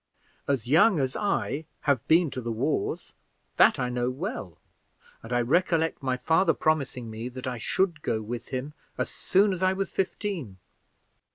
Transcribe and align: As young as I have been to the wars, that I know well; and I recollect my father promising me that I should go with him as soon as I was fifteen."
As 0.47 0.65
young 0.65 0.99
as 0.99 1.15
I 1.15 1.65
have 1.81 2.07
been 2.07 2.31
to 2.31 2.41
the 2.41 2.51
wars, 2.51 3.13
that 3.57 3.77
I 3.77 3.89
know 3.89 4.09
well; 4.09 4.57
and 5.21 5.31
I 5.31 5.41
recollect 5.41 6.01
my 6.01 6.17
father 6.17 6.55
promising 6.55 7.11
me 7.11 7.29
that 7.29 7.45
I 7.45 7.59
should 7.59 8.01
go 8.01 8.19
with 8.19 8.47
him 8.47 8.73
as 8.97 9.11
soon 9.11 9.53
as 9.53 9.61
I 9.61 9.73
was 9.73 9.91
fifteen." 9.91 10.57